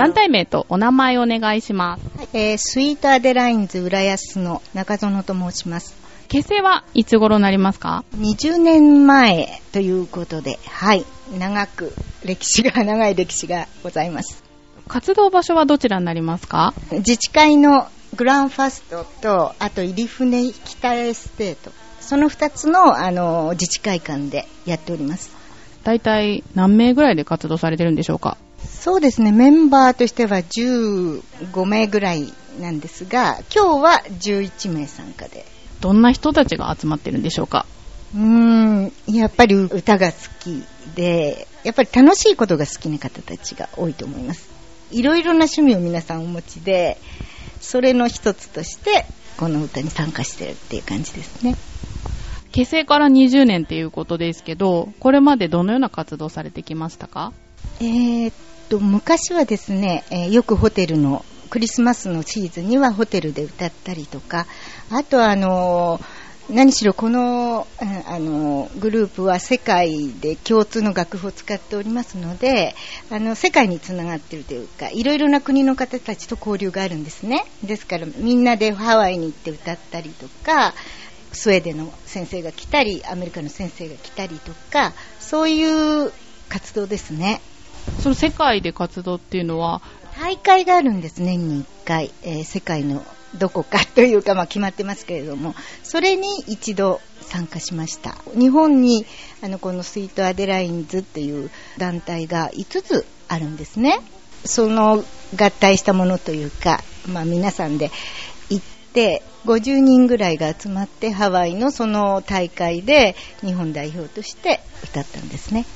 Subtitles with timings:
[0.00, 2.02] 団体名とお名前をお願いします。
[2.32, 5.94] えースイートアデラインズ浦安の中園と申します。
[6.28, 11.04] 結成はいつ頃になりますか？20年前ということで、はい、
[11.38, 11.92] 長く
[12.24, 14.42] 歴史が、 長い歴史がございます。
[14.88, 16.72] 活動場所はどちらになりますか？
[16.92, 17.86] 自治会の
[18.16, 25.30] グランファストと、あと入船北エステート、その2つの、あの、自治会館でやっております。
[25.84, 28.38] 大体何名ぐらいで活動されてるんでしょうか？
[28.68, 35.44] そうですね、メンバーとしては15名ぐらいなんですが、今日は11名参加で。
[35.80, 37.66] どんな人たちが集まってるんでしょうか？
[38.14, 40.62] うーん、やっぱり歌が好き
[40.94, 44.48] で、やっぱり楽しいことが好きな方たちが多いと思います。
[44.90, 46.98] いろいろな趣味を皆さんお持ちで、
[47.60, 51.56] それの一つとして、この歌に参加してるっていう感じですね。
[52.52, 57.32] 結成から20年っていうことですけど、これまでどのような活動されてきましたか？
[57.80, 58.34] えーっ
[58.70, 64.46] と、昔はですね、えーよくホテルの、クリスマスのシーズンにはホテルで歌ったりとか、
[64.88, 67.68] あとはあのー何しろこの、
[68.06, 72.74] あのーグループは世界で共通の楽譜を使っておりますので、
[73.08, 77.44] あの、世界につながっているというか、いろいろな国の方たちと交流があるんですね。
[77.62, 80.74] ですから、みんなでハワイに行って歌ったりとか、
[81.32, 85.62] スウェーデンの先生が来たり、アメリカの先生が来たりとか、そうい
[86.06, 86.12] う
[86.48, 87.40] 活動ですね。
[88.02, 89.82] その世界で活動っていうのは、
[90.20, 93.04] 大会があるんです、年に1回、えー世界の
[93.38, 98.16] どこかというか、まあ、決まってますけれども、それに一度参加しました。
[98.36, 99.06] 日本に
[99.42, 104.00] あのこのスイートアデラインズっていう団体が5つあるんですね。
[104.44, 105.04] その
[105.36, 107.90] 合体したものというか、まあ、皆さんで
[108.48, 115.66] 行って、50人ぐらいが集まってハワイのその大会で日本代表として歌ったんですね。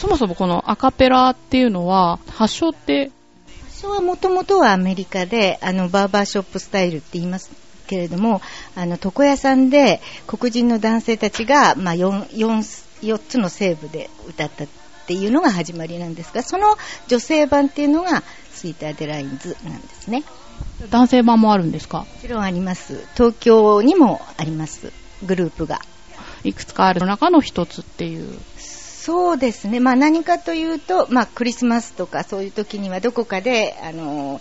[0.00, 3.10] そもそもこのアカペラっていうのは、発祥って、
[3.66, 7.50] 発祥はもともとはアメリカで、あの、バーバーショップスタイルって言います
[7.86, 8.40] けれども、
[8.76, 14.68] あの、床屋さんで黒人の男性たちが、まあ、4、4、4つのセーブで歌ったっ
[15.06, 16.76] ていうのが始まりなんですが、その
[17.08, 18.22] 女性版っていうのが、
[18.54, 20.24] スイートアデラインズなんですね。
[20.88, 22.00] 男性版もあるんですか？
[22.00, 23.06] もちろんあります。
[23.14, 24.92] 東京にもあります。
[25.26, 25.82] グループが。
[26.42, 28.38] いくつかある中の一つっていう。
[29.02, 29.80] そうですね。
[29.80, 34.40] まあ何かというと、まあクリスマスとかそういう時にはどこかで、あの、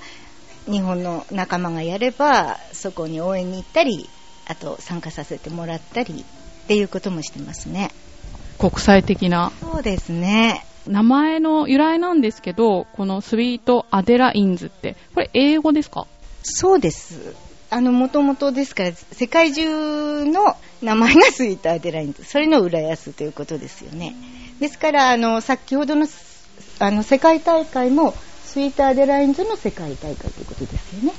[0.69, 4.09] 日本の仲間がやれば、そこに応援に行ったり、
[4.47, 6.25] あと参加させてもらったり
[6.63, 7.91] っていうこともしてますね。
[8.57, 9.53] 国際的な？
[9.61, 10.65] そうですね。
[10.85, 16.05] 名前の由来なんですけど、このスイートアデラインズって、これ英語ですか？
[16.43, 17.33] そうです。
[17.71, 22.23] あの、もともとですから、世界中の名前がスイートアデラインズ。
[22.23, 24.15] それの浦安ということですよね。
[24.59, 26.07] ですから、あの、先ほどの、
[26.79, 31.13] あの、世界大会も、スイートアデラインズの世界大会ということですよね。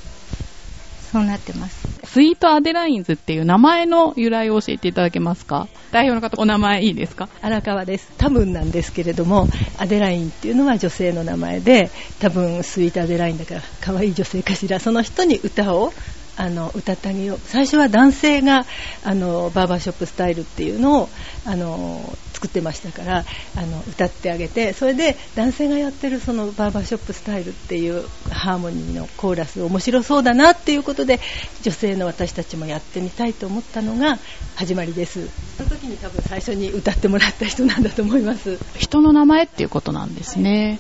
[1.13, 1.91] そうなってます。
[2.05, 5.69] スイートアデラインズっていう名前の由来を教えていただけますか？
[5.93, 7.29] 代表の方、お名前いいですか？
[7.43, 11.91] 荒川です多分なんですけれどもアデラインっていうのは女性の名前で
[12.21, 15.93] 多分スイートアデラインだから可愛い女性かしらその人に歌を
[16.37, 18.65] あの歌ってあげよう最初は男性が
[19.05, 21.09] あのバーバーショップスタイルっていうのを
[21.45, 23.25] あの作ってましたから
[23.57, 31.21] あの歌ってあげてそれで男性がやってるそのバーバーショップスタイルっていうハーモニーのコーラス面白そうだなっていうことで
[31.63, 34.19] 女性の私たちもやってみたいと思ったのが
[34.57, 35.29] 始まりです。
[35.59, 38.59] その時に多分最初に歌ってもらった人なんだと思います。
[38.79, 40.79] 人の名前っていうことなんですね。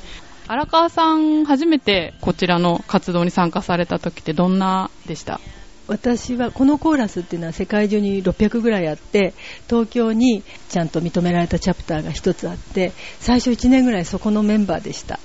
[0.52, 5.40] 荒川さん、初めてこちらの活動に参加された時ってどんなでした？
[5.86, 9.32] 私はこのコーラスっていうのは世界中に600ぐらいあって
[9.68, 15.20] 東京にちゃんと認められたチャプターが1つあって最初1年ぐらいそこのメンバーでした。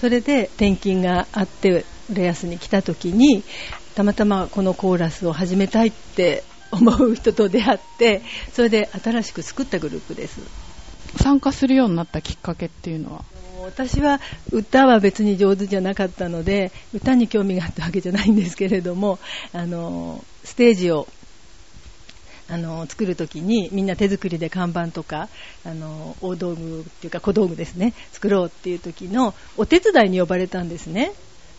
[0.00, 3.44] それで転勤があって浦安に来た時に
[3.96, 8.22] たまたまこのコーラスを始めたいって思う人と出会って
[8.54, 10.40] それで新しく作ったグループです。
[11.22, 13.22] 参加するようになったきっかけっていうのは？
[13.66, 14.20] 私は
[14.52, 19.18] 歌は別に上手じゃなかったので歌に興味があったわけじゃないんですけれども
[19.52, 21.08] あのステージを
[22.48, 25.28] あの作るときにみんな手作りで看板とか
[25.64, 31.12] あの大道具っていうか小道具ですね作ろうっていう時のお手伝いに呼ばれたんですね。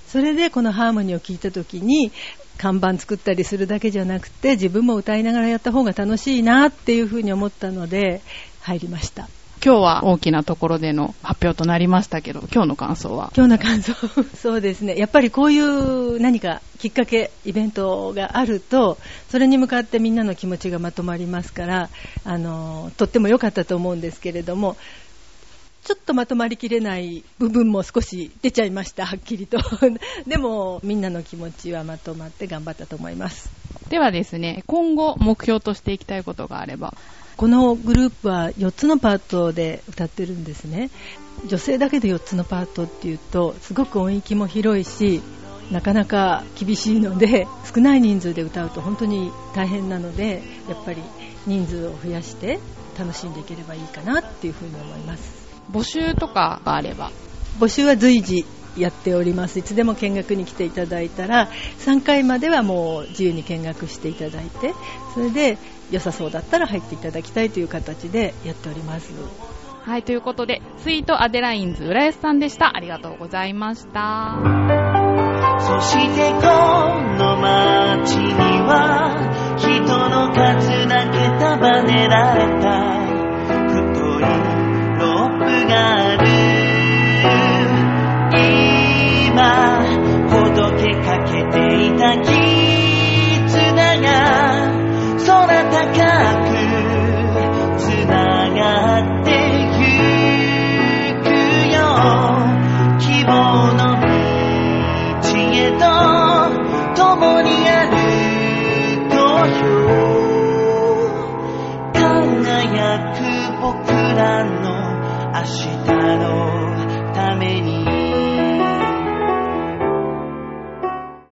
[0.08, 2.14] それでこのハーモニーを聴いた時に
[2.58, 8.22] 看板作ったりするだけじゃなくて自分も歌いながらやった方が楽しいなっていうふうに思ったので
[8.62, 9.28] 入りました。
[9.64, 13.32] 今日は大きなところでの発表となりましたけど、今日の感想は？
[13.36, 13.94] 今日の感想
[14.36, 18.98] そうですねやっぱりこういう何かきっかけイベントがあると
[19.30, 21.90] それに向かってみんなの気持ちがまとまりますから
[22.24, 24.78] あのとっても良かったと思うんですけれども
[25.88, 29.58] ちょっとまとまりきれない部分も少し出ちゃいました、はっきりと。
[30.28, 33.50] でも、みんなの気持ちはまとまって頑張ったと思います。
[33.90, 36.94] ではですね、今後目標としていきたいことがあれば。
[37.38, 40.90] このグループは4つのパートで歌ってるんですね。
[41.46, 45.22] 女性だけで4つのパートっていうと、すごく音域も広いし、
[45.72, 51.04] なかなか厳しいので、少ない人数で歌うと本当に大変なので、やっぱり
[51.46, 52.60] 人数を増やして
[52.98, 55.48] 楽しんでいければいいかなっていうふうに思います。
[55.72, 57.12] 募集とかがあれば
[57.60, 58.46] 募集は随時
[58.78, 59.60] やっております。
[59.60, 64.74] いつでも見学に来ていただいたら3回まではもう自由に見学していただいて
[65.14, 65.58] それで
[65.92, 69.12] 良さそうだったら入っていただきたいという形でやっております。
[69.82, 72.76] はいということでスイートアデラインズ浦安さんでした。
[72.76, 74.38] ありがとうございました。
[75.60, 76.42] そしてこ
[77.18, 78.34] の街に
[78.68, 82.77] は人の数だけ束ねられた
[95.70, 96.67] 高く